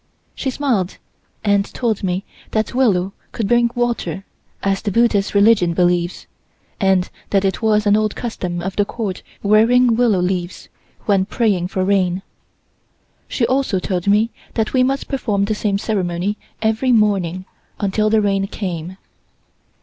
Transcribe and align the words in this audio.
She 0.33 0.49
smiled 0.49 0.97
and 1.43 1.63
told 1.63 2.01
me 2.03 2.25
that 2.49 2.73
willow 2.73 3.13
could 3.33 3.47
bring 3.47 3.69
water, 3.75 4.25
as 4.63 4.81
the 4.81 4.89
Buddhist 4.89 5.35
religion 5.35 5.75
believes, 5.75 6.25
and 6.79 7.07
that 7.29 7.45
it 7.45 7.61
was 7.61 7.85
an 7.85 7.95
old 7.95 8.15
custom 8.15 8.63
of 8.63 8.75
the 8.77 8.83
Court 8.83 9.21
wearing 9.43 9.95
willow 9.95 10.17
leaves, 10.17 10.69
when 11.05 11.25
praying 11.25 11.67
for 11.67 11.85
rain. 11.85 12.23
She 13.27 13.45
also 13.45 13.77
told 13.77 14.07
me 14.07 14.31
that 14.55 14.73
we 14.73 14.81
must 14.81 15.07
perform 15.07 15.45
the 15.45 15.53
same 15.53 15.77
ceremony 15.77 16.35
every 16.63 16.91
morning 16.91 17.45
until 17.79 18.09
the 18.09 18.21
rain 18.21 18.47
came. 18.47 18.97